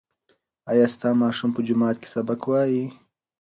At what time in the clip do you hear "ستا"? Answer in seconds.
0.93-1.09